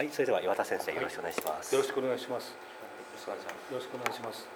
[0.00, 1.76] はい、それでは岩田先生、よろしくお願いします。
[1.76, 2.56] よろしくお願いします。
[2.56, 2.56] よ
[3.12, 3.68] ろしくお願いします。
[3.68, 4.48] よろしくお願いします。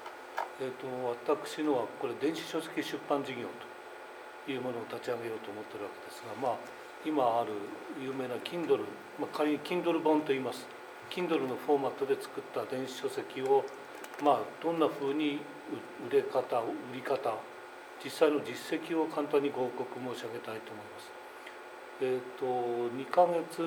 [0.57, 0.89] えっ、と
[1.29, 6.65] 私のはこれ電子書籍出版事業というものを立ち上げようと思ってるわけですが、まあ
[7.05, 7.53] 今ある
[8.01, 8.89] 有名な Kindle、
[9.21, 10.65] まあ仮に Kindle 本と言います。
[11.13, 13.69] Kindle のフォーマットで作った電子書籍を
[14.25, 15.45] まあどんな風に
[16.09, 17.37] 売れ方、売り方、
[18.01, 21.13] 実際の実績を簡単にご報告申し上げたいと思います。
[22.01, 22.49] えっ、と
[22.97, 23.61] 2ヶ月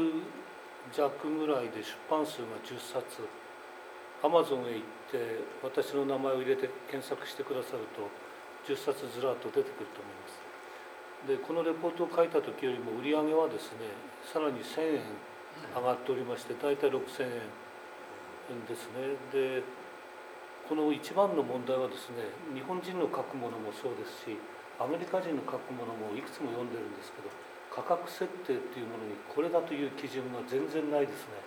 [0.94, 3.28] 弱ぐらいで出版数が10冊。
[4.24, 4.82] アマゾンへ行っ
[5.14, 8.10] て私の名前を入れて検索してくださると
[8.66, 10.42] 10冊ずらっと出てくると思います
[11.30, 13.94] でこのレポートを書いた時よりも売り上げはですね
[14.26, 15.06] さらに1000円
[15.78, 17.30] 上がっておりまして大体6000
[18.50, 19.62] 円ですねで
[20.66, 22.26] この一番の問題はですね
[22.58, 24.38] 日本人の書くものもそうですし
[24.82, 27.30] アメリカ人の書くものもいくつも読んでるんですけど
[27.78, 31.46] 価格設定っていうものにこれだという基準が全然ないですね。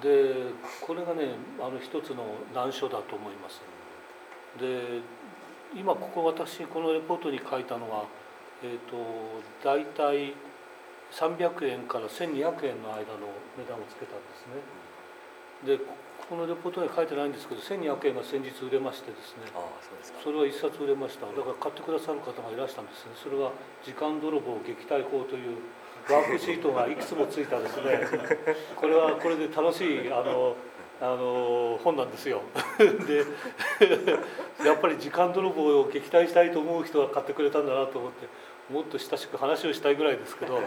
[0.00, 0.34] で
[0.80, 3.60] これがねあの一つの難所だと思います。
[4.58, 5.04] で
[5.74, 8.04] 今ここ私このレポートに書いたのは、
[8.64, 8.96] えー、と
[9.62, 10.32] 大体
[11.12, 12.32] 300円から1200
[12.64, 15.76] 円の間の値段をつけたんですね。
[15.76, 15.84] で
[16.28, 19.46] このレポートには書いてないんですけど1200円が先日売れましてですね。
[20.24, 21.26] それは一冊売れました。
[21.26, 23.12] だから買ってくださる方がいらしたんですね。
[23.14, 23.52] それは
[23.86, 25.58] 「時間泥棒撃退法」という
[26.10, 28.02] ワークシートがいくつもついたですね。
[28.74, 30.56] これはこれで楽しいあの
[31.00, 32.42] あの本なんですよ。
[33.06, 33.22] で
[34.66, 38.26] やっぱり時間泥棒を撃退したいと思う人が買ってくれたんだなと思って
[38.72, 40.58] もっと親しく話をしたいぐらいですけど。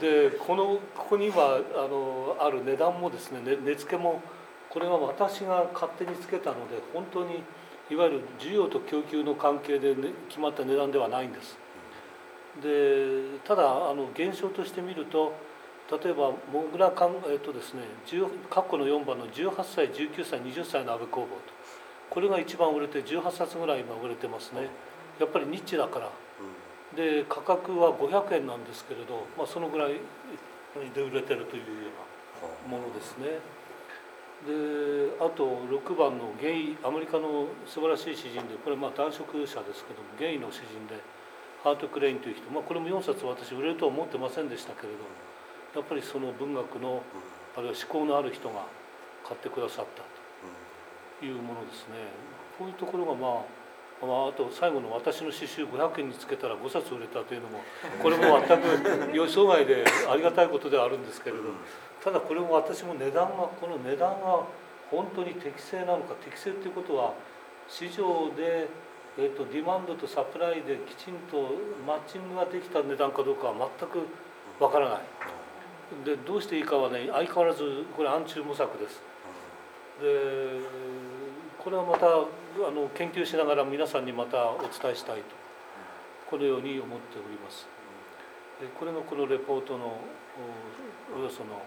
[0.00, 1.42] でこのここに今
[1.74, 4.22] あのある値段もですね値値付けも
[4.76, 7.42] これは私が勝手につけたので本当に
[7.88, 11.56] いわゆる需要と供給の関係で、ね、決まった値段ではないんです。
[12.60, 15.32] でただあの現象として見ると
[15.90, 17.84] 例えばモグラかんえっとですね
[18.50, 21.32] 括弧の4番の18歳19歳20歳の安倍工房と。
[22.10, 24.68] これが一番売れて18冊ぐらい今売れてますね。
[25.18, 26.10] やっぱりニッチだから。
[26.94, 29.92] で価格は500円なんですけれど、まあ、そのぐらい
[30.94, 31.90] で売れてるというよ
[32.68, 33.40] うなものですね
[34.44, 41.00] であと6番のゲイアメリカの素晴らしい詩人でこれまあ男色者ですけどもゲイの詩人で
[41.64, 47.02] ハート・クレインという人、まあ、これも4冊私売れるとは思ってませんでしたけれどやっぱりその文学の
[47.56, 48.66] あるいは思考のある人が
[49.26, 52.06] 買ってくださったというものですね。
[52.58, 53.65] こういうところがまあ、
[54.02, 57.60] まあ、あと最後の私の詩集500円につけたら5冊売れたというのも
[58.02, 61.42] これも全く予想外でありがたいことではあるんですけれど
[62.04, 64.44] ただこれも私も値段がこの値段が
[64.90, 67.14] 本当に適正なのか適正ということは
[67.68, 68.68] 市場で
[69.18, 74.06] えーと、ディマンドとサプライできちんとマッチングができた値段かどうかは全く
[74.60, 75.00] わからない。
[76.04, 79.00] でどうしていいかはね相変わらずこれ暗中模索です。
[80.02, 80.60] で
[81.56, 82.06] これはまた
[82.64, 85.36] あの研究しながら皆さんにまたお伝えしたいと
[86.30, 87.68] このように思っております。
[88.78, 90.00] これがこのレポートの
[91.12, 91.60] およその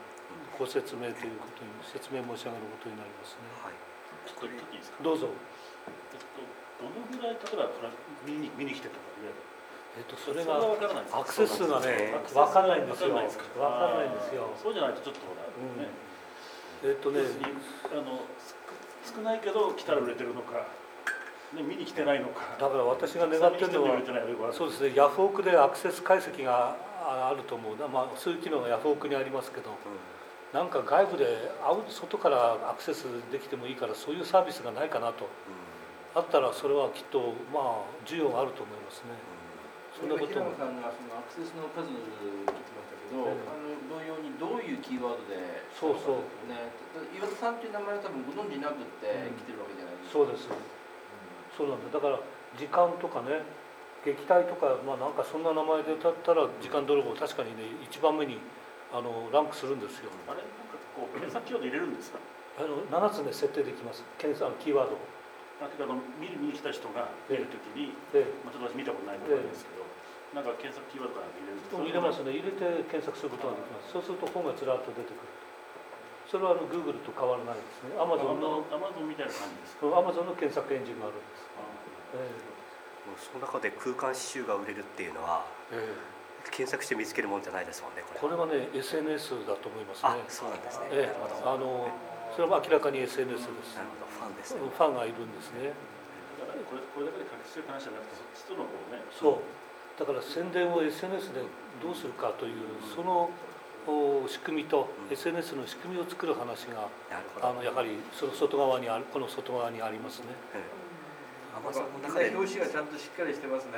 [0.58, 3.78] ご説明ということに説明申し上げることになりますね、はい。
[4.26, 5.04] ちょっと言っていいですか？
[5.04, 5.30] どうぞ。
[5.30, 6.42] えっと
[6.82, 7.94] どのぐらい例えばこれ
[8.26, 9.46] 見に見に来てとかいわゆる
[9.98, 13.14] えっとそれがアクセス数がね分かんないんですよ。
[13.14, 13.94] 分分か？
[13.94, 14.50] んないんですよ。
[14.58, 15.78] そうじゃないとちょっとほら、うん。
[15.78, 15.94] ね
[16.84, 17.22] えっとね
[17.94, 18.58] あのす
[19.16, 20.68] 少ないけど来たら売れてるのか、
[21.56, 22.58] ね、見に来てないのか。
[22.59, 27.78] だから私が願ってるのはそうですねヤフオクでアクセス解析がああると思う。
[27.78, 29.72] な、まあ、そういう機能がヤフオクにありますけど
[30.53, 31.52] なんか外部で
[31.90, 35.28] 外からアクセスできてもいいからそういうサービスがないかなと。
[36.16, 39.14] あったらそれはきっとまあ需要があると思いますね
[39.96, 40.50] そんなことも。
[40.50, 43.48] 平野さんがそのアクセスの数の聞いてましたけど、ええ。
[43.48, 46.50] あの同様にどういうキーワードでそうそう。
[46.50, 46.70] ね
[47.16, 49.40] 岩田さんという名前は多分ご存知なくってうん。
[49.40, 50.48] 来てるわけじゃないですか、そうです。
[51.58, 51.90] そうなんだ。
[51.92, 52.20] だから
[52.58, 53.44] 時間とかね
[54.06, 58.40] 撃退とかまあなんかそんな名前で歌ったら時間泥棒確かにね一番目に
[58.94, 60.10] あのランクするんですよ。
[60.30, 60.40] あれ？
[60.40, 62.20] なんかこう検索キーワード入れるんですか？
[62.58, 64.06] あの7つね設定できます。
[64.18, 65.00] 検索キーワードを。
[65.59, 69.78] あてかあの見る見に来た人が見るときに、でまあ、ちょっと私見たことないのであれですけど、
[70.34, 71.61] なんか検索キーワードから入れる。
[71.66, 73.93] と入れますね入れて検索することができます。
[73.93, 75.29] そうすると本がずらっと出てくる。
[76.29, 77.97] それはあの Google と変わらないですね。
[77.97, 81.49] Amazon のアマゾンみたいな感じですか？Amazon の検索エンジンがあるんです、
[82.14, 82.22] え
[83.09, 85.41] もうその中で空間刺繍が売れるっていうのは
[85.73, 86.53] ええ。
[86.53, 88.22] 検索して見つけるもんじゃないですもんねこれ。
[88.22, 90.93] これはね SNS だと思いますあね、そうなんですね。
[90.93, 91.17] ええ。
[91.17, 91.49] なるほど。
[91.49, 91.90] あの
[92.37, 93.73] それは明らかに SNS です。
[93.73, 94.61] なるほど、ファンですね。
[94.61, 95.73] ファンがいるんですね。
[96.37, 99.02] だからこれこれだけで確実な話じゃなくてそっちとのこうね。
[99.09, 99.69] そう
[99.99, 101.41] だから宣伝を SNS で
[101.84, 102.53] どうするかという
[102.96, 103.29] その
[103.85, 105.13] お仕組みとうん。
[105.13, 106.87] SNS の仕組みを作る話が
[107.41, 110.25] あのやはりその外側にあるこの外側にありますね。
[111.59, 113.73] 表紙がちゃんとしっかりしてますね。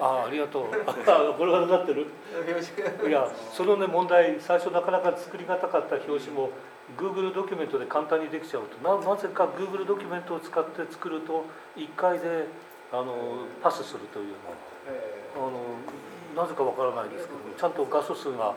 [0.00, 0.64] ああありがとう。
[1.06, 2.06] あボロボロになってる。
[3.06, 6.50] いやそのね問題最初なかなか作りがたかった表紙も
[6.96, 8.78] Google ドキュメントで簡単にできちゃうと。
[8.88, 11.44] ななぜか Google ドキュメントを使って作ると
[11.76, 12.46] 1回で
[12.92, 14.34] あのパスするという
[14.86, 18.54] えあのなぜかわからないですけどちゃんと画素数が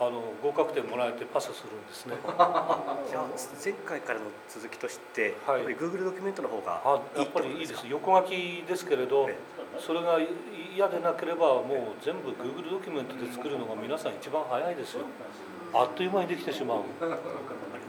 [0.00, 2.14] あの合格点もらえてパスするんですね。
[3.10, 3.26] じゃあ
[3.62, 5.56] 前回からの続きとして、はい。
[5.56, 7.84] やっぱり Google ドキュメントの方があやっぱりいいです。
[7.88, 9.36] 横書きですけれどえ
[9.80, 10.20] それが
[10.74, 15.04] 嫌でなければもう全部 Google ドキュメントで作るのが皆さん一番早いですよ。
[15.74, 16.78] あっという間にできてしまう。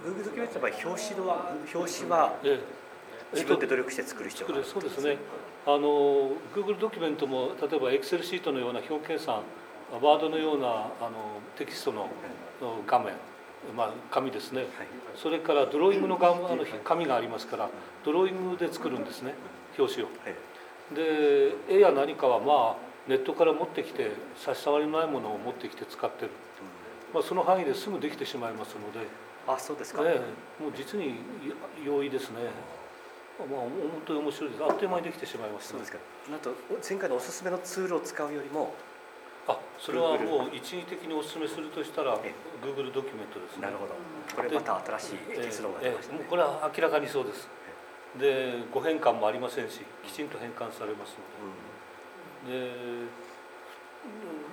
[0.03, 2.79] Google ドキュメントの場合表紙は表紙はええ
[3.33, 4.63] 自分で努力して作る必要がある。
[4.63, 5.17] そうですね。
[5.65, 9.43] あの Google ドキュメントも例えば Excel シートのような表計算
[9.91, 10.71] ワードのようなあ
[11.09, 12.09] のテキストの
[12.61, 13.13] の画面、
[13.75, 14.61] まあ、紙ですね。
[14.61, 14.69] はい。
[15.15, 17.69] それからドローイングの画あの紙がありますから
[18.03, 19.33] ドローイングで作るんですね。
[19.77, 20.07] 表紙を。
[20.07, 20.95] はい。
[20.95, 26.31] で絵や何かはまあネットから持ってきて差し障りのないものを持ってきて使ってる、
[27.13, 29.07] まあ、その範囲ですぐできてしまいますので、
[29.47, 30.21] あそうですか、え
[30.59, 30.63] え。
[30.63, 31.15] もう実に
[31.83, 32.37] 容易ですね。
[33.47, 33.71] まあ、本
[34.05, 34.63] 当に面白いです。
[34.63, 35.97] あっという間にできてしまいます、そうですか。
[36.29, 36.51] なんと
[36.87, 38.73] 前回のおすすめのツールを使うよりも
[39.47, 43.63] あ、それはもう一時的にお勧めするとしたらえ Google ドキュメントですね。
[43.63, 43.95] なるほど。
[44.35, 46.25] これまた新しい結論が出ましたね。
[46.29, 47.47] これは明らかにそうです。
[48.19, 51.17] で、誤変換もありませんし、きちんと変換されます
[52.45, 52.59] ので。
[52.59, 53.09] で、うん。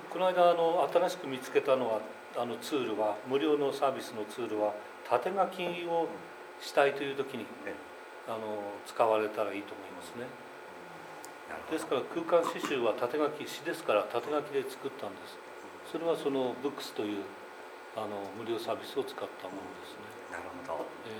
[0.09, 2.01] この間あの新しく見つけたのは
[2.35, 4.73] あのツールは無料のサービスのツールは
[5.07, 6.07] 縦書きを
[6.59, 7.73] したいという時にえ
[8.27, 8.39] あの
[8.85, 10.27] 使われたらいいと思いますね。
[11.71, 15.37] ですから空間刺繍は縦書き詩ですから縦書きで作ったんです。
[15.91, 17.23] それはそのブックスという
[17.95, 18.07] あの
[18.37, 20.03] 無料サービスを使ったものですね。
[20.31, 21.11] なるほどえ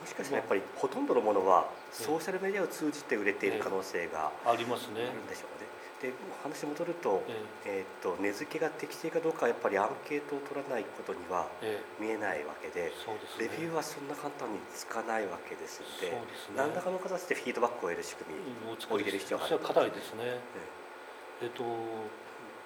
[0.00, 5.04] もしかしたらやっぱりほとんどのものはソーシャルメディアを通じて売れている可能性がえありますあね。
[5.06, 5.67] るんでしょうね。
[6.00, 6.12] で
[6.42, 7.22] 話戻ると,、
[7.64, 7.82] ええ。
[7.82, 12.02] ーっと根付けが適正かどうかはやっぱりアンケートを取らないことにはええ。
[12.02, 13.48] 見えないわけでえそうですね。
[13.50, 16.14] レビューはそんな簡単につかないわけですので。
[16.56, 20.38] 何らかの形でフィードバックを得る仕組み、を作る置いてる必要がある課題ですね。
[21.42, 21.64] えっと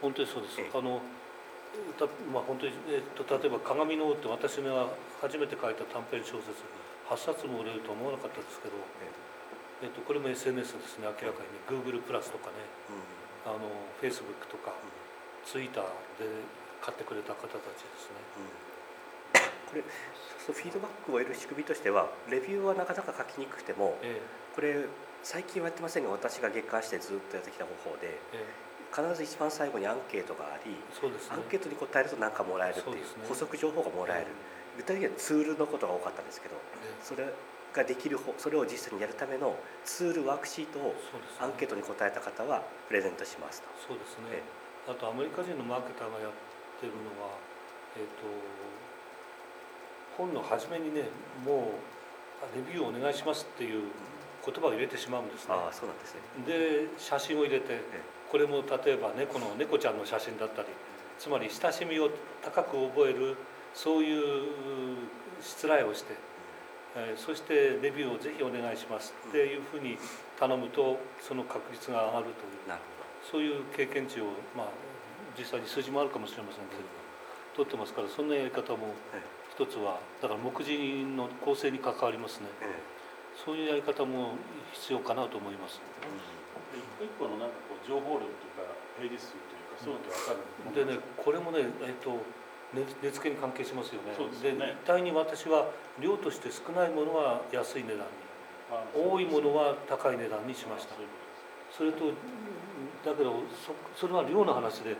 [0.00, 0.60] 本当にそうです。
[0.60, 0.70] ええ。
[0.76, 1.00] あの
[1.96, 4.92] たまあ本当にえっと例えば鏡の王って私が
[5.22, 6.60] 初めて書いた短編小説
[7.08, 8.74] 8冊も売れるとは思わなかったですけど、
[9.82, 11.64] えっとこれも SNS ですね明らかにね。
[11.68, 12.60] Google プラスとかね
[13.46, 13.68] うんあの
[14.00, 14.72] Facebook とか
[15.44, 15.80] Twitter
[16.18, 16.26] で
[16.80, 18.18] 買ってくれた方たちですね。
[19.70, 19.82] これ
[20.44, 24.20] そうフィードバックを得る仕組みとしてはレビューはなかなか書きにくくてもえ
[24.54, 24.84] これ
[25.22, 28.44] 最近はやってませんが私が月間してずっとやってきた方法でええ。
[28.92, 30.76] 必ず一番最後にアンケートがありね。
[31.30, 31.42] アン。
[31.48, 32.96] ケートに答えると何かもらえるっていう
[33.26, 34.26] 補足情報がもらえる。
[34.76, 36.58] 具体的にはツールのことが多かったんですけどえ
[36.88, 37.04] え。
[37.04, 37.24] それ
[37.72, 40.94] ができる方それを実際にやるためのツールワークシートを
[41.40, 43.68] アンケートに答えた方はプレゼントしますと。
[43.88, 44.42] そうですえね。
[44.88, 46.30] あとアメリカ人のマーケターがやっ
[46.80, 47.38] てるのは、
[47.96, 48.26] えっ、と
[50.16, 51.08] 本の初めにね、
[51.46, 51.72] も
[52.42, 53.88] うレビューをお願いしますっていう
[54.44, 55.54] 言葉を入れてしまうんですね。
[55.54, 56.20] ああそうなんですね。
[56.46, 57.80] で写真を入れてえ
[58.30, 60.68] これも例えば猫の猫ちゃんの写真だったり
[61.18, 62.10] つまり親しみを
[62.42, 63.36] 高く覚える
[63.74, 64.46] そういう
[65.40, 66.14] しつらいをして、
[66.96, 69.96] えーそしてレビューをぜひお願いしますっていうふうに
[70.38, 72.80] 頼むとその確率が上がるというなる
[73.24, 74.24] そういう経験値を、
[74.56, 74.68] まあ、
[75.38, 76.88] 実際に数字もあるかもしれませんけれど
[77.56, 79.20] 取ってますからそんなやり方もえ
[79.52, 82.48] 一つはだから目次の構成に関わりますね。
[82.56, 82.72] ほど。
[82.72, 82.74] え。
[83.36, 84.32] そういうやり方も
[84.72, 85.80] 必要かなと思います。
[86.72, 88.64] 一個一個のなんかこう情報量というか
[88.96, 90.16] ページ数というかそういうのって
[90.72, 92.16] 分かるでねこれもねえっと
[92.74, 94.12] 値値付けに関係しますよね。
[94.42, 94.76] でね。
[94.82, 98.04] 一体に私は量として少ないものは安い値段に。
[98.72, 100.94] あ多いものは高い値段にしました。
[101.76, 102.06] それと
[103.04, 104.96] だけどそそれは量の話で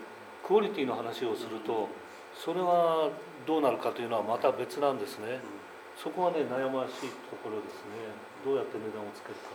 [0.47, 1.89] クオリティの話をすると
[2.35, 3.11] それは
[3.47, 5.27] どうなるかというのはまた別なんですね。
[5.27, 5.63] うん
[5.93, 8.17] そこはね悩ましいところですね。
[8.43, 9.53] どうやって値段をつけるか、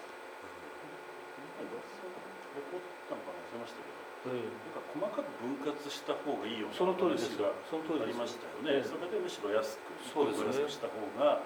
[1.58, 1.82] なんか
[2.54, 3.97] レポートなのかな忘れましたけど
[4.94, 8.88] 細かく分割した方がいいようなその通りです話がその通りありましたよね、ええ。
[8.88, 10.66] それでむしろ安くそうですね。
[10.66, 11.44] 安くした方が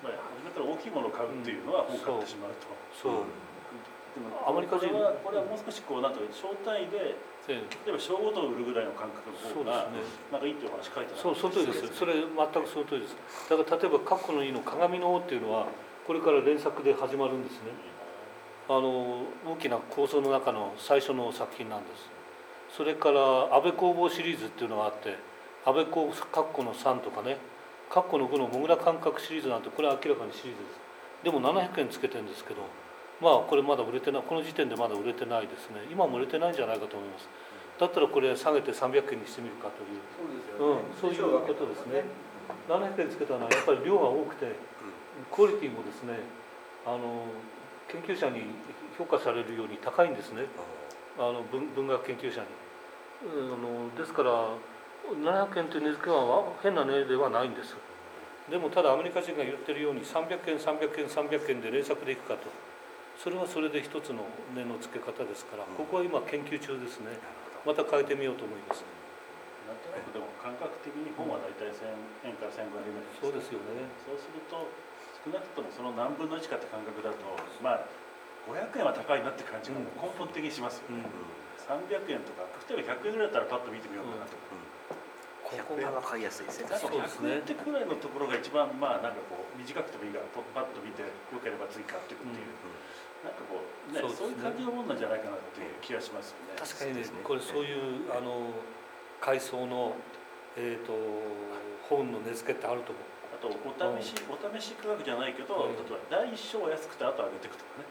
[0.00, 1.98] つまり初めから大きいものを買うっていうのはうん。
[1.98, 3.28] 儲かってしまうと、そう、
[4.18, 7.14] でもアメリカ人これはこれはもう少しこうなんか小単位で
[7.46, 7.66] ええ。
[7.86, 10.34] 例えば小ごと売るぐらいの感覚のそう方がですね。
[10.34, 11.22] なんかいいっていうお話書いてある。
[11.22, 11.94] そうその通りです。
[11.94, 13.14] それ全くその通りです。
[13.46, 15.66] だから例えば「カッコのいいの鏡の王」っていうのは
[16.06, 17.70] これから連作で始まるんですね
[18.68, 22.10] あの大きな構想の中の最初の作品なんです。
[22.76, 25.16] それから安倍工房シリーズっていうのがあって
[25.66, 27.36] 安倍工カッコの3とかね
[27.90, 30.80] カッコの5のモグラ感覚シリーズなんてこれは明らかにシリーズです。
[31.24, 32.62] でも700円つけてるんですけど
[33.20, 35.84] まあこれまだ売れてないこの時点でまだ売れてないですね。
[35.90, 37.28] 今も売れてないんじゃないかと思います。
[37.78, 40.00] だったらこれ下げて300円にしてみるかという。
[40.14, 40.80] そうですよね。
[40.82, 42.04] うん、そういうことですね。
[42.68, 44.54] 700円つけたのはやっぱり量が多くて、
[45.30, 46.20] クオリティもですね、
[46.86, 47.26] あの
[47.92, 48.42] 研究者に
[48.96, 50.48] 評価されるように高いんですね。
[51.18, 52.46] あの文文学研究者に。
[53.22, 54.56] うんあのですから
[55.12, 57.76] 700円という値付けは変な値ではないんです。
[58.50, 62.48] でもただアメリカ人が言ってるように300円300円300円で連作でいくかと。
[63.18, 64.24] それはそれで一つの
[64.56, 67.12] 値の付け方ですから、ここは今研究中ですね。
[67.62, 68.82] また変えてみようと思います。
[69.68, 73.86] なんとなくでも感覚的に本は大体1000円から1500円ぐらいそうですよね。
[74.02, 74.66] そうすると
[75.22, 77.16] 少なくともその何分の1かって感覚だと
[77.62, 77.86] まあ
[78.50, 80.90] 500円は高いなって感じが根本的にしますよ。
[80.90, 81.06] ね、
[81.62, 84.34] 300円とか例えば100円ぐらいだったらパッと見てみようかなと。
[84.34, 86.70] か、ここが分かりやすいですね。
[86.70, 87.28] なんかそうですね。
[87.28, 92.50] 100円ってくらいのところが一番まあなんかこう短くてもいいからパッと見てよければ追加っていくっていう、
[93.22, 94.10] なんかこうねね。
[94.10, 96.58] そういう感じのもんなんじゃないかなっていう気がしますよね。
[96.58, 96.98] 確かに。
[96.98, 97.20] ねそうですね。
[97.22, 98.50] これそういうあの
[99.20, 99.94] 階層の、
[100.58, 100.98] えー、と
[101.86, 103.04] 本の値付けってあると思う。
[103.04, 103.11] あ
[103.42, 105.76] とお試し、お試し価格じゃないけど、うん。
[105.76, 107.90] 例えば第一章は安くて後上げていくとかね。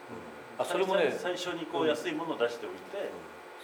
[0.56, 3.12] あそれもね最最初にこう安いものを出しておいて、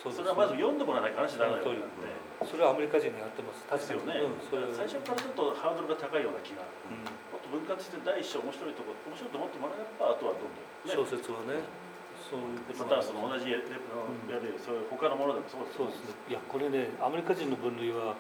[0.03, 2.11] それはまず読んでもらわないと話にならないわけなんで。
[2.45, 3.65] それはアメリカ人がやってます。
[3.65, 7.01] ですよね、うん、それ最初からちょっとハードルが高いような気が、うん。
[7.33, 11.65] もっと分割して第一章面白いとこ面白いと思ってもらえればあとはどんどん、ね、小説はね。
[12.29, 12.85] そういうこと。
[12.85, 16.13] またその同じレベルのやるそういう他のものでもそうですそうですね。
[16.29, 18.13] いやこれねアメリカ人の分類は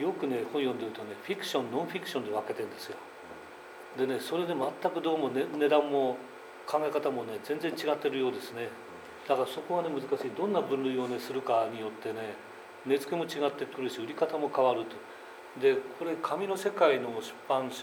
[0.00, 2.96] よくね本読んでるとねフィクションノンフィクションで分けてるんですよ。
[3.98, 6.16] でねそれで全くどうも、ね、値段も
[6.66, 8.68] 考え方もね全然違ってるようですね。
[9.28, 10.30] だからそこがね難しい。
[10.30, 12.34] どんな分類をねするかによってね
[12.86, 14.96] 値付けも違ってくるし売り方も変わると。
[15.60, 17.82] でこれ紙の世界の出版社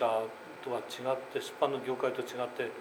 [0.63, 2.71] とは違って出版の業界と違って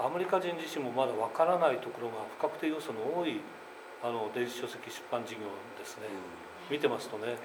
[0.00, 3.40] アメリカ人自身もまだ分からないところが不確定要素の多い
[4.02, 5.40] あの電子書籍出版事業
[5.78, 6.08] ですね。
[6.70, 7.36] 見てますとね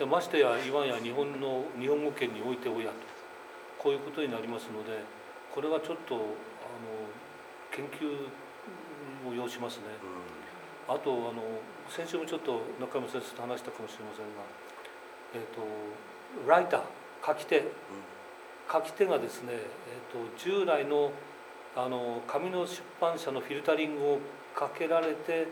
[0.00, 2.94] でましてやいわや日本の日本語圏においておやと
[3.78, 5.04] こういうことになりますので
[5.54, 6.24] これはちょっとあの
[7.70, 8.08] 研究
[9.28, 9.82] を要しますね。
[10.88, 11.42] あとあの
[11.90, 14.40] 先週もちょっと中山先生と話したかもしれませんが、
[15.34, 16.82] えー、とライター
[17.26, 17.62] 書き手。
[18.72, 21.12] 書き手がですね、えー、と従来の
[21.76, 24.18] あの紙の出版社のフィルタリングを
[24.54, 25.46] かけられて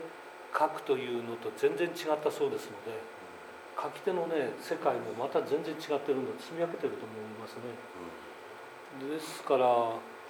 [0.57, 3.18] 書くというのと全然違ったそうですので
[3.81, 7.71] 書き手のね世界もまた全然違ってるので積み分けてると思いますね。
[8.99, 9.65] ですから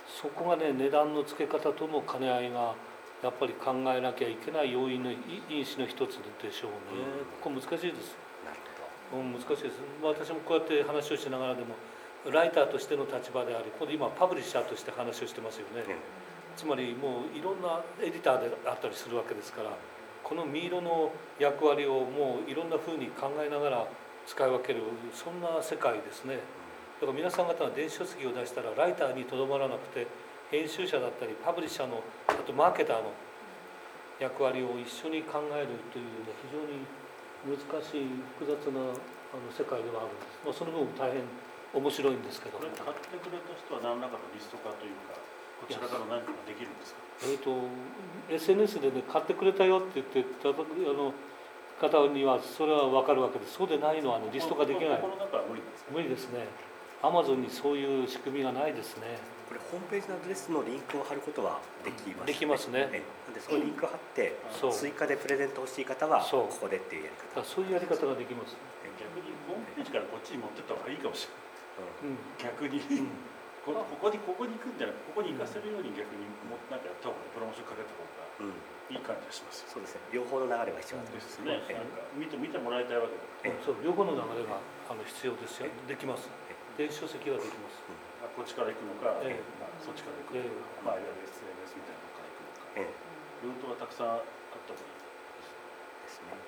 [0.05, 2.75] そこがね値段の付け方との兼ね合いが
[3.23, 5.11] やっぱり考えなきゃいけない要因の
[5.49, 7.03] 因子の一つでしょうね。
[7.41, 8.15] ここ難しいです。
[8.45, 8.59] なる
[9.11, 9.81] ほうん、難しいです。
[10.01, 11.75] 私もこうやって話をしながらでも
[12.31, 15.83] ライターとしての立場であり、ここで今パブリッシャーとして話をしてますよね。
[15.83, 15.91] ど、
[16.55, 19.71] つまりもういろんなエディターであったりするわけですから、
[20.29, 23.87] このミイロの役割をもういろんなふうに考えながら
[24.27, 26.37] 使い分けるそんな世界ですね。
[27.01, 30.05] だから皆さん方が電子書籍を出したらライターにとどまらなくて
[30.51, 33.09] 編集者だったりパブリッシャーのあとマーケターの
[34.19, 36.85] 役割を一緒に考えるというね非常に
[37.57, 38.05] 難しい
[38.37, 41.23] 複雑なあの世界ではあるんです、まあ、その分大変
[41.73, 42.59] 面白いんですけど。
[42.59, 45.17] これ買ってくれた人は何らかのリスト化というか
[45.63, 47.08] こちらから何かができるんですか？
[47.23, 47.51] えー、と
[48.29, 51.13] SNS でね買ってくれたよって言ってたあの
[51.79, 53.55] 方にはそれは分かるわけです。
[53.55, 54.99] そうでないのは、ね、リスト化できない。
[54.99, 56.47] この中は無理ですか無理ですね。
[57.01, 59.17] アマゾンにそういう仕組みがないですね。
[59.47, 62.91] これホームページのアドレスのリンクを貼ることはできます、できますね。
[62.91, 64.73] えなんでそのリンクを貼って、そう。
[64.73, 66.47] 追加でプレゼント欲しい方はそう。
[66.51, 68.55] ここでっていうやり方そういうやり方ができます、
[68.99, 72.11] 逆にホームページからこっちに持ってった方がいいかもしれない。
[72.11, 72.19] うん。
[72.37, 72.83] 逆に。
[72.99, 79.67] うんこここにここに行くんじゃなくてここに行かせるように逆にもなんかやった方がプロモーションかけた方がうん、いい感じがします。
[79.67, 80.15] そうですね。
[80.15, 85.67] 両方の流れは必要なんでですすねえなんか見て見てもらいたいわけだえそう両方の流れがあの必要ですよ。
[85.85, 86.31] できます。
[86.79, 87.83] 電子書籍はできます。
[88.23, 89.43] あこっちから行くのか、ええ。
[89.59, 90.95] まあ、そっちから行くのか、ええ。
[90.95, 92.79] まあいわゆる SNS みたいなのから行くのか。
[92.79, 93.43] ええ。
[93.43, 95.03] ルートはたくさんあった方がいい
[96.07, 96.39] ですね。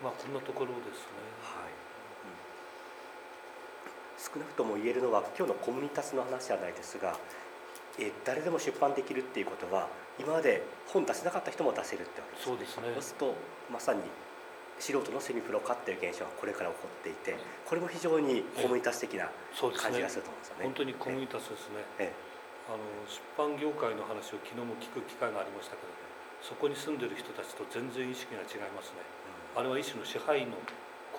[0.00, 1.20] まあこんなところですね。
[1.44, 1.76] はい、
[4.22, 7.18] 少なくとも言えるのは今日のコミタスの話じゃないですが
[7.98, 9.88] え誰でも出版できるっていうことは
[10.18, 12.46] 今まで本出せなかった人も出せるってわけです。
[12.46, 12.88] そうですね。
[12.94, 13.34] そうすると
[13.72, 14.00] まさに
[14.78, 17.36] 素人のセミプロ化っていう現象がこれから起こっていて
[17.66, 20.64] これも非常にコミュニタス的な感じがすると思うんですよね。
[20.64, 21.84] 本当にコミュニタスですね。
[21.98, 22.32] ええ。
[22.70, 22.78] あの
[23.10, 25.90] 出版業界の話を昨日も聞く機会がありましたけど
[26.40, 29.02] そこに住んでる人たちと全然意識が違いますね。
[29.56, 30.56] あれは一種の支配の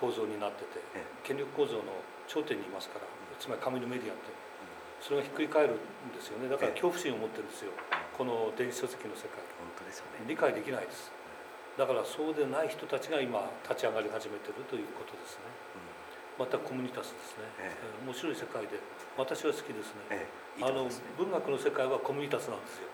[0.04, 3.08] 構造になっててえ権力構造の頂点にいますから
[3.40, 4.44] つまり紙のメディアって。
[5.04, 6.48] それがひっくり返るんですよね。
[6.48, 7.76] だから恐怖心を持ってるんですよ。
[8.16, 9.36] この電子書籍の世界。
[9.60, 10.24] 本当ですよね。
[10.24, 11.12] 理解できないです。
[11.76, 15.52] だからそうでない人たちが今立ち上がり始めてるということですね。
[16.40, 18.00] またコミュニタスですね、ええ。
[18.00, 18.80] ー面白い世界で
[19.14, 20.24] 私は好きですね。
[20.24, 20.64] ええ。
[20.64, 21.12] いいすね。
[21.20, 22.88] 文学の世界はコミュニタスなんですよ。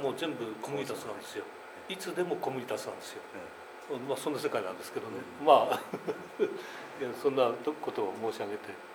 [0.00, 1.44] もう全部コミュニタスなんですよ。
[1.92, 3.22] いつでもコミュニタスなんですよ。
[3.36, 3.61] え
[3.98, 5.80] まあそんな世界なんですけどね、うんまあ
[7.22, 8.92] そんなことを申し上げて。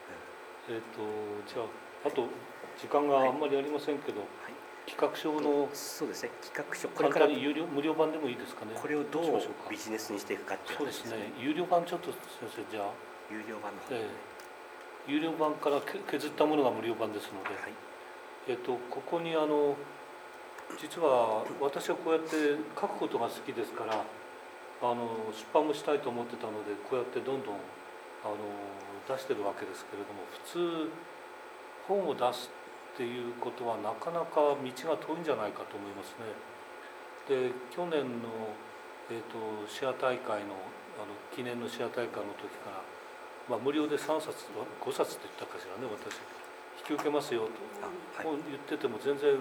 [0.69, 0.99] えっ、と
[1.47, 2.27] じゃああと
[2.77, 4.53] 時間があんまりありませんけど、はい。
[4.85, 6.31] 企画書のそうですね。
[6.41, 6.87] 企画書。
[6.89, 8.71] これから簡単に有料無料版でもいいですかね。
[8.75, 11.33] これをどうビジネスにしていくかっていうそうですね。
[11.39, 12.91] 有料版ちょっと先生じゃあ、
[13.31, 13.95] 有料版の方。
[13.95, 15.11] ええ。
[15.11, 17.73] 有料版からけ削ったものが無料版ですので、はい。
[18.47, 19.75] えっとここにあの
[20.79, 22.29] 実は私はこうやって
[22.79, 24.03] 書くことが好きですから
[24.81, 27.57] あの出版もしたいと思ってたのでこうやってどんどん
[28.21, 28.37] あの
[29.07, 30.91] 出してるわけですけれども普通
[31.87, 32.51] 本を出す
[32.93, 36.33] っていうことはなかなか道が遠いんじゃないかと思いますね。
[37.29, 38.53] で去年の、
[39.11, 40.57] えー、とシェア大会の
[40.97, 42.81] あの記念のシェア大会の時から、
[43.45, 44.49] まあ、無料で3冊
[44.81, 46.17] 5冊って言ったかしらね私
[46.81, 47.53] 引き受けますよと、
[47.85, 49.37] あはい言ってても全然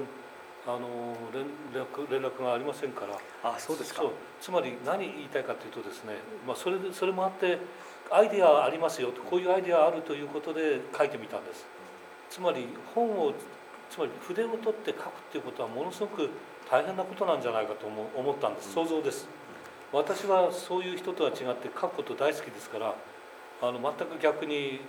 [0.67, 3.17] あの連絡連絡がありませんから。
[3.49, 4.03] あそうですか。
[4.03, 4.11] そう。
[4.41, 6.15] つまり何言いたいかというとですね、
[6.47, 7.59] まあ、それでそれもあって
[8.11, 11.67] アイデアありますよとこういうアイデアあるということで書いてみたんです。
[12.29, 13.33] つまり本を
[13.89, 16.29] つまり筆を取って書くっていうことはものすごく
[16.69, 18.73] 大変なことなんじゃないかと思思ったんです。
[18.73, 19.29] 想像です。
[19.93, 22.95] 私はそういう人とは違って書くこと大好きですから
[23.63, 24.81] あの全く逆に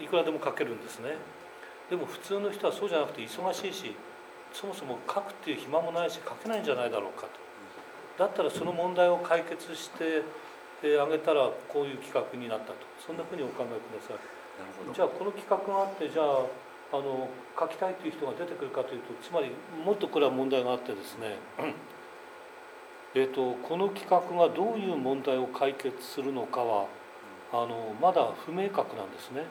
[0.00, 1.16] いくらでも書けるんですね。
[1.90, 3.96] でも普通の人はそうじゃなくて忙しいし
[4.52, 8.24] そもそも書くっていう暇もないし書けないんじゃないだろうかと。
[8.24, 10.22] だったらその問題を解決して
[10.82, 12.74] えーあげたらこういう企画になったと。
[13.04, 14.94] そんなふうにお考えください。
[14.94, 16.26] じゃあこの企画があってじゃあ
[16.90, 17.28] あの
[17.58, 19.50] 書きたいという人が出てくるかというとつまり
[19.84, 21.36] もっとこれは問題があってですね
[23.14, 26.86] えーとこの企画がどういう問題を解決するのかは
[27.52, 29.44] あのまだ不明確なんですね。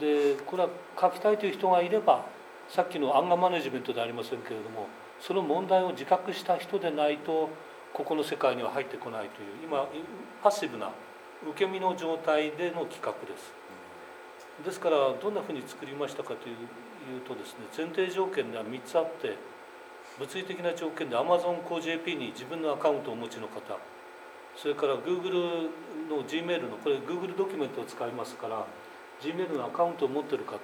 [0.00, 0.68] でこれは
[1.00, 2.24] 書きたいという人がいれば
[2.68, 4.88] さっきのアンガーマネジメントではありませんけれども
[5.20, 7.48] その問題を自覚した人でないと
[7.92, 9.86] ここの世界には入ってこないという今
[10.42, 10.90] パッシブな
[11.48, 13.52] 受け身の状態での企画です。
[14.64, 19.36] ですからどんなふうに作りましたかというとですね前提条件では3つあって
[20.18, 23.60] 物理的な条件で Amazon コ JP に自分のアカウントをお持ちの方
[24.56, 25.68] それから Google
[26.08, 28.64] の Gmail のこれ Google ドキュメントを使いますから
[29.20, 30.58] Gmail のアカウントを持っている方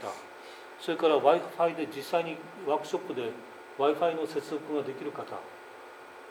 [0.83, 3.31] それから w i f i で実際にワークショップで
[3.79, 5.39] w i f i の接続ができる方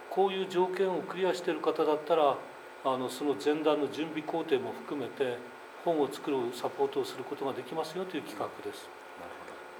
[0.09, 2.35] こういう条件をクリアしている方だったら
[2.83, 5.37] あのその前段の準備工程も含めて
[5.85, 8.89] 本を作るサポートをすることができますよという企画です。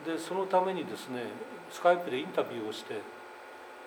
[0.06, 1.26] でそのためにですね
[1.70, 3.02] スカイプでインタビューをして、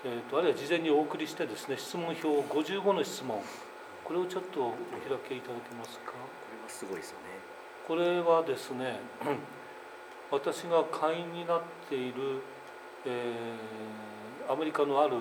[0.05, 3.41] えー、とあるいは事前にお送りしてですね質問表55の質問
[4.05, 4.71] これをちょっとお
[5.09, 6.13] 開きいただけますか？
[6.13, 6.19] こ
[6.55, 7.25] れはすごいですよね。
[7.89, 9.01] これはですね
[10.31, 12.43] 私が会員になっている、
[13.07, 15.17] えーアメリカのある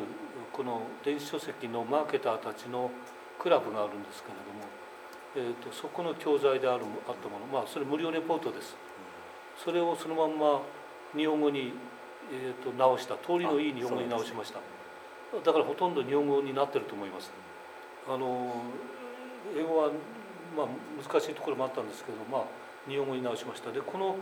[0.51, 2.91] この電子書籍のマーケターたちの
[3.39, 4.65] クラブがあるんですけれども、
[5.35, 8.75] えー、とそこの教材であるあったものまあそれ無料レポートです。
[9.63, 10.61] それをそのまんま
[11.15, 11.73] 日本語に、
[12.31, 14.59] えー、と直した通りのいい日本語に直しました。
[15.39, 17.31] だからほとんど日本語になってると思います。
[18.07, 18.53] あの
[19.57, 19.89] 英語は、
[20.57, 20.67] まあ、
[21.01, 22.41] 難しいところもあったんですけど、まあ、
[22.87, 23.71] 日本語に直しました。
[23.71, 24.15] でこの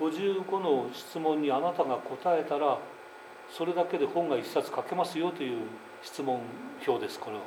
[0.00, 2.78] 55の質問にあなたが答えたら
[3.50, 5.58] それだけで本が一冊書けますよという
[6.02, 6.40] 質問
[6.86, 7.42] 表ですこれは。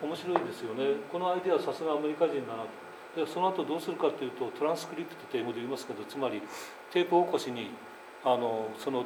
[0.00, 0.96] 面白いですよね。
[1.10, 3.24] このアイデアはさすがアメリカ人だなと。
[3.24, 6.40] でその後どうするかというとトランスクリプトと英語で言いますけどつまり
[6.92, 7.70] テープ起こしに
[8.24, 9.04] あのその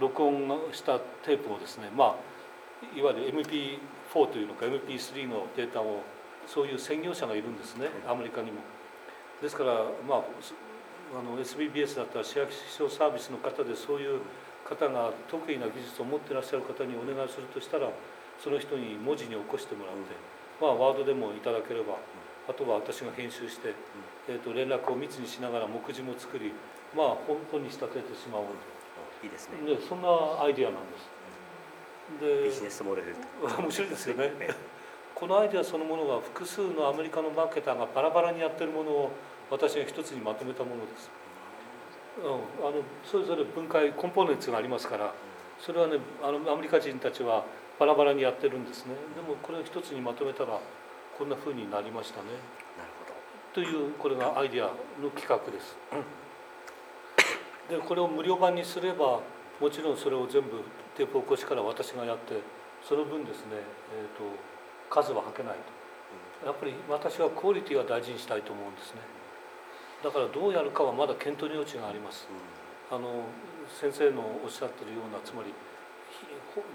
[0.00, 3.78] 録音したテープをですねまあいわゆる MP4
[4.32, 6.02] というのか MP3 のデータを
[6.46, 7.88] そういう専業者がいるんですね。
[8.08, 8.58] アメリカにも。
[9.42, 10.24] ですから、まあ、
[11.14, 14.20] あの SBBS だったら市役所サービスの方でそういう
[14.64, 17.88] 方が得意な技術を持ってらっしゃる方にお願いするとしたら
[18.42, 20.16] その人に文字に起こしてもらって、
[20.60, 21.98] まあ、ワードでもいただければ
[22.48, 23.74] あとは私が編集して、
[24.28, 26.52] えー、と連絡を密にしながら目次も作り、
[26.96, 28.44] まあ、本当に仕立ててしまおう
[29.22, 29.56] いいですね。
[29.64, 30.08] とでそんな
[30.42, 31.08] アイデアなんです。
[32.20, 33.16] でビジネスモデル
[33.56, 34.32] 面白いですよね。
[34.40, 34.54] え
[35.24, 39.10] このアイデアそのものが複数のアメリカのマーケターがバラバラにやってるものを
[39.50, 41.08] 私が一つにまとめたものです、
[42.20, 45.14] うん、あのそれぞれ分解コンポーネンツがありますから
[45.58, 47.42] それはねあのアメリカ人たちは
[47.80, 48.92] バラバラにやってるんですね。
[49.16, 50.60] でもこれを一つにまとめたら
[51.18, 52.28] こんな風になりましたね。
[52.76, 53.14] なるほど。
[53.54, 54.66] というこれがアイディア
[55.02, 55.74] の企画です。
[57.70, 59.20] でこれを無料版にすれば
[59.58, 60.60] もちろんそれを全部
[60.94, 62.42] テープ起こしから私がやって
[62.86, 63.64] その分ですね、
[63.96, 64.53] えー、と
[64.94, 66.46] 数ははけないと。
[66.46, 69.00] やっぱり私はクオリティは大事にしたいと思うんですね。
[70.04, 72.28] だからどうやるかはまだ検討の余地があります。
[72.92, 73.26] あの
[73.80, 75.50] 先生のおっしゃってるようなつまり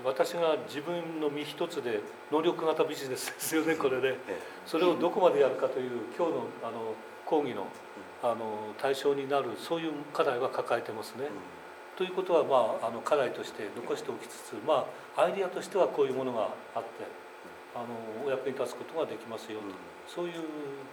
[0.04, 2.02] 私が自分の身一つで
[2.32, 6.94] 能力型ビジネスですよねこれで、えそれをどこまでやるかという今日のあの
[7.26, 7.68] 講義の
[8.22, 11.30] あの対象になるそういう課題は抱えてますね。
[11.96, 16.90] ということは、まあ、あの課題として残しておきつつ、まあ、アイディアとしてはこういうものがあって
[17.80, 19.66] あのお役に立つことができますよと、
[20.06, 20.44] そういう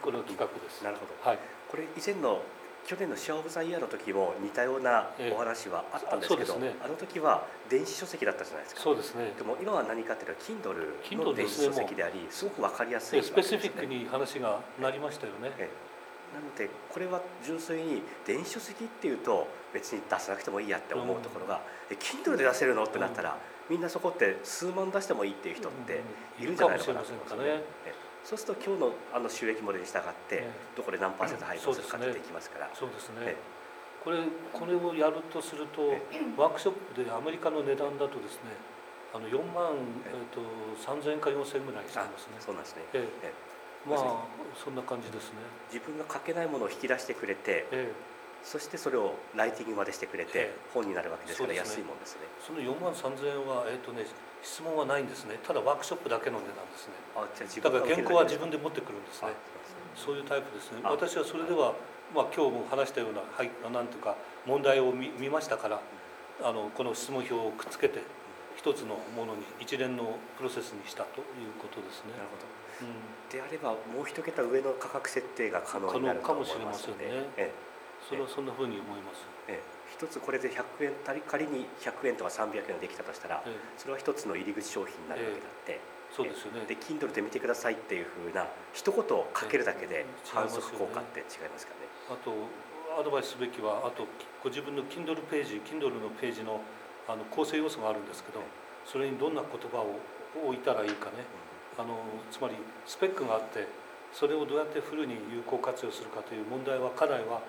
[0.00, 0.84] これは企画です。
[0.84, 1.12] なるほど。
[1.28, 2.40] はい、これ以前の
[2.86, 5.34] 去年のシェアオブザイヤーの時も似たようなええ。
[5.34, 6.78] お話はあったんですけど、あそうですね。
[6.84, 8.80] あの時は電子書籍だったじゃないですか。
[8.82, 9.34] そうですね。
[9.36, 13.24] でも今は何かっていうと Kindle Kindle の電子書籍でありすごく分かりやすいね。
[13.26, 15.50] スペシフィックに話がなりましたよね。
[15.58, 15.86] ええ。
[16.34, 22.84] なのでこれは純粋に電子書籍っていうと別に出さなくてもいいやって思うところが、え Kindle で出せるの？
[22.84, 23.36] ってなったら、
[23.68, 26.00] みんなそこって数万出してもいいっていう人って
[26.38, 27.44] いるんじゃないのかなと思うんですよね。
[27.46, 32.68] ええそうすると今日のあの収益モデルに従って、ええどこで何パーセント配分するかってできますから。
[32.74, 33.36] そうですえね。
[34.02, 34.18] これ
[34.52, 36.02] これをやるとするとえ
[36.36, 38.50] ワークショップでアメリカの値段だとですね、
[39.14, 40.42] あの4万えっ、と
[40.82, 42.38] 3000円か4000円ぐらいしますね。
[42.40, 42.82] そうなんですね。
[42.94, 43.34] えええ
[43.86, 44.26] えまあ
[44.58, 45.38] そんな感じですね。
[45.72, 48.15] 自分が書けないものを引き出してくれて、ええ
[48.46, 52.30] そしてそれをライティングまでしてくれてええ本になるわけですから安いもんですね。
[52.38, 54.06] その4万3000円はえっ、とね
[54.40, 55.34] 質問はないんですね。
[55.42, 56.94] ただワークショップだけの値段ですね。
[57.18, 59.34] あじゃあ自だから原稿は自分で持ってくるんですあね。
[59.98, 60.78] そういうタイプですね。
[60.86, 61.74] あ私はそれでは
[62.14, 64.14] まあ今日も話したようなはいなんていうか
[64.46, 65.82] 問題を見見ましたから、
[66.38, 67.98] あのこの質問票をくっつけて
[68.54, 72.22] 一つのものに一連のプロセスにしたということですねな。
[72.22, 72.46] るほど。
[72.86, 77.50] うんであればもう一桁上の価格設定が可能になるかもしれませんねえ
[78.08, 79.26] それはそんなふうに思います。
[79.48, 79.62] ええ。
[79.62, 83.56] え一つこれで100円仮仮に100円とか300円できたとしたらええ。
[83.76, 85.80] それは一つの入り口商品になるわけだって、
[86.14, 86.66] そうですよね。
[86.66, 90.06] で Kindle で見てくださいっていうふうな一言をかけるだけでええ。
[90.30, 91.86] 反則効果って違いますかね。
[92.10, 92.30] あと
[92.98, 94.06] アドバイスすべきはあと
[94.42, 96.60] ご自分の Kindle ページ Kindle のページの
[97.08, 98.40] あの構成要素があるんですけど
[98.84, 99.94] それにどんな言葉を
[100.44, 101.26] 置いたらいいかね。
[101.78, 101.98] あの
[102.30, 102.54] つまり
[102.86, 103.68] スペックがあって
[104.12, 107.42] それをどうやってフルに有効活用するかという問題は課題は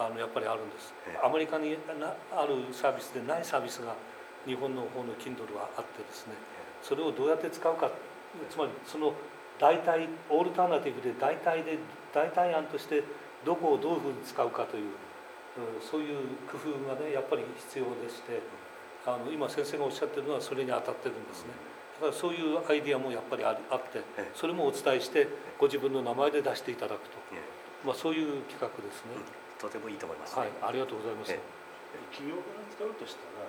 [0.00, 0.94] あのやっぱりあるんです。
[1.06, 1.20] ええ。
[1.20, 3.92] アメリカになあるサービスでないサービスが
[4.46, 6.32] 日本の方の Kindle はあってですね
[6.80, 7.90] それをどうやって使うか
[8.48, 9.12] つまりその
[9.60, 11.76] 代替オールタナティブで代替で
[12.14, 13.04] 代替案として
[13.44, 14.84] どこをどういうふうに使うかという
[15.60, 16.16] うんそういう
[16.48, 18.40] 工夫がねやっぱり必要でして
[19.04, 21.52] あの今先生がおっしゃってるのはそれに当たってるんですね。
[22.00, 23.56] だからそういうアイディアもやっぱりあっ
[23.92, 24.30] てええ。
[24.34, 27.86] それもお伝えしてご自分の名前で出していただくと、ええ。
[27.86, 29.20] まあ、そういう企画ですね、
[29.60, 30.42] とてもいいと思います、ね。
[30.42, 31.38] はいありがとうございます、え
[32.10, 33.44] 企業から使うとしたら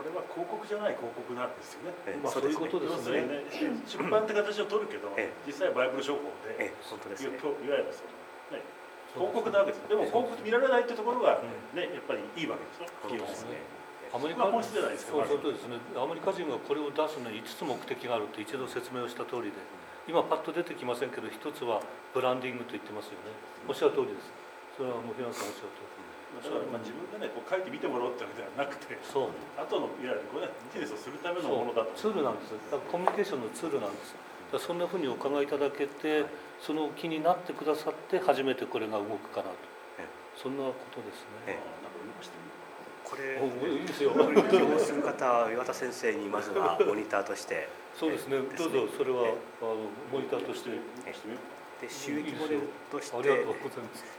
[0.00, 1.92] これは広告じゃない広告なんですよね。
[2.08, 3.26] ええまあそういうことですね。
[3.28, 3.44] ね。
[3.84, 5.44] 出版って形を取るけど、ええ。
[5.44, 7.36] 実際はバイブル商法で、ええ本当ですね。
[7.36, 8.64] いわゆるその、ね、
[9.12, 11.42] 広告なわけですでも広告見られないってところが、
[11.74, 13.60] ね、やっぱりいいわけですよ企業ですね。
[14.10, 15.76] アメリカまあ本質じゃないですかそうそうですね。
[15.98, 19.60] アメリカ人がこれを出すのに5つ目的があるって一度説明をした通りで
[20.08, 21.82] 今パッと出てきませんけど一つは
[22.14, 23.36] ブランディングと言ってますよね。
[23.68, 24.32] おっしゃる通りです
[24.80, 25.20] それはもう。
[25.20, 25.84] 平野さんおっしゃる通
[26.40, 31.92] だからまあ自分がねこう書いてみてもらおうってわけではなくてりそう後のいわゆるこれビジネスをするためのものだと。
[31.92, 34.16] ツールなんですだからコミュニケーションのツールなんです。
[34.56, 36.24] そんなふうにお考えいただけて
[36.58, 39.58] その気になってくださって初めてこれが動くかなと。
[40.00, 40.08] ええ。
[40.34, 43.10] そんなことですえねなんか動かしてみよう。
[43.10, 44.14] これおいいですよ。
[44.14, 47.68] 希望する方は岩田先生にまずはモニターとして。
[47.98, 48.38] そうですね。
[48.56, 50.70] どうぞそれはあのモニターとして。
[50.70, 51.42] かなしてみよう。
[51.42, 53.16] かで収益モデルとして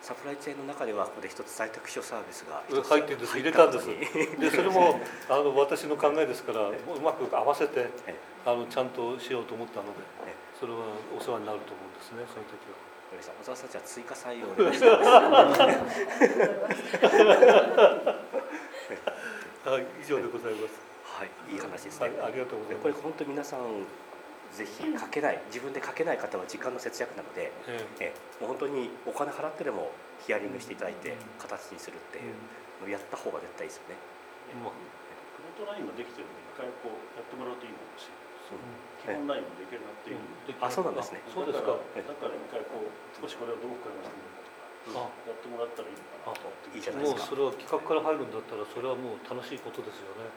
[0.01, 3.37] サプライチェーンの中ではここで一つ在宅秘書サービスが入ってるんです。
[3.37, 3.85] 入れたんです。
[3.85, 10.79] でそれもあの私の考えですからううまく合わせてえあのちゃんとしようと思ったのでえそれは
[11.15, 12.89] お世話になると思うんですねその時は。
[13.11, 14.93] 小沢さんじゃあ追加採用お願いします。
[19.69, 20.79] はい以上でございます。
[21.03, 22.81] はいいい話ですね、はいありがとうございます。
[22.81, 23.59] これ本当に皆さん
[24.51, 29.91] ぜひ書けない自分で書けない方は時間の節約なのでええもう本当にお金払ってでも
[30.25, 32.35] ヒアリングしていただいてうん形にするってえいう
[32.83, 33.95] のをやった方が絶対いいですよね。
[34.59, 34.75] まあ
[35.39, 38.31] プロトラインができてるので一回こうやってもらうといいのかもしれない
[38.99, 41.71] 基え本ラインもできるなっていう、であそうなんですねあそうですか。
[41.95, 44.51] えだからだから一回こう少しこれをどう深めしてみるか
[44.83, 50.27] とかあやってもらったらいいのかなといいじゃないですかもうそれは企画から入るんだったらそれはもう楽しいことですよね。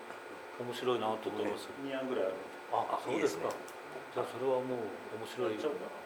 [0.62, 1.66] 面白いなと思います。
[1.82, 2.38] 2案ぐらいある
[2.72, 3.50] あそうですか。
[4.22, 4.86] それはもう
[5.18, 5.58] 面白い。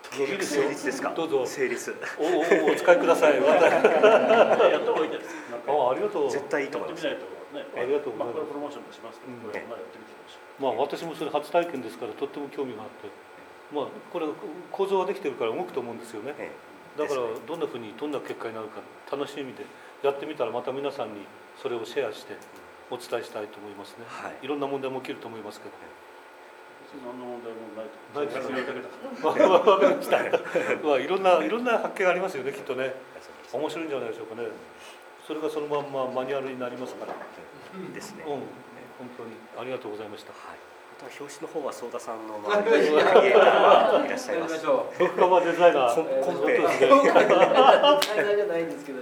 [0.09, 3.37] 成立ですかどうぞ成立おおお使いください。
[3.37, 5.37] やった方がいいです
[5.69, 6.31] あありがとう。
[6.31, 13.13] 絶対いいと思いますやってみないとねありがとうございますまあこれプロモーションもしますけど、うんこれまあやってみてほしいまあ私もそれ初体験ですからとっても興味があって、
[13.75, 14.27] まあこれ
[14.73, 16.33] 構造ができてるから動くと思うんですよね。
[16.39, 16.51] え
[16.97, 18.81] だからどんなふうにどんな結果になるか
[19.13, 19.63] 楽しみで
[20.03, 21.29] やってみたらまた皆さんに
[21.61, 22.35] それをシェアして
[22.91, 24.07] お伝えしたいと思いますね。
[24.09, 25.75] はいいろんな問題も起きると思いますけど。
[26.97, 28.89] 何の問題もないとないですやるだけだ
[29.33, 30.17] からわかりました。
[30.81, 32.95] まあいろんな いろんな発見がありますよねきっとね。
[33.53, 34.49] 面白いんじゃないでしょうかね。
[35.27, 37.13] それがそのまんまマニュアルになりますから。
[37.93, 38.41] ですね、うん、本
[39.17, 40.33] 当にありがとうございました。
[40.33, 40.59] はい、
[40.97, 44.99] あとは表紙の方は相田さんのいらっしゃいますやりましょう。
[44.99, 46.25] ドクカバーデザイナコンー。
[46.25, 49.01] コンペ本当ですね大変じゃないんですけど。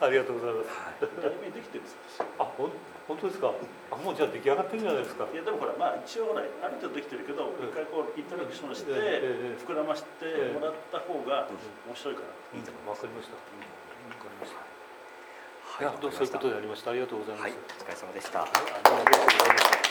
[0.00, 0.68] ありがとうございます。
[0.68, 2.70] はい題名できてるんですよあ、ほん
[3.06, 3.52] 本当ですか？
[3.92, 5.28] あ、もうじゃあ出来上がってるんじゃないですか？
[5.28, 8.92] いやでもほらまあ一応ほらある程度できてるけど、一回こうインタラクションして、
[9.60, 10.24] 膨らまして
[10.56, 11.48] もらった方が
[11.84, 13.36] 面白いから、いいと思いわかりました。
[13.36, 13.52] わか
[14.24, 14.56] りました。
[14.56, 16.92] ますいや、どうそういうことでありました。
[16.92, 17.44] ありがとうございます。
[17.44, 18.42] はい、お疲れ様でした。
[18.42, 19.84] ありがとうございました。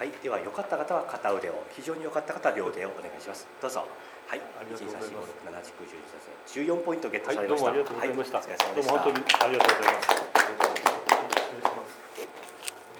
[0.00, 3.48] はい、では良かった方は片腕を、非常に良かった方は両腕をお願いします。
[3.60, 3.84] どうぞ。
[4.28, 5.74] はい、ありがとうございます
[6.54, 7.72] 1、2、3、4、5、6、7、8、9、10、14ポイントゲットはい、されました。
[7.72, 8.38] どうもありがとうございました。
[8.38, 8.92] はい、お疲れ様でした。
[8.94, 10.29] どうも本当にありがとうございます。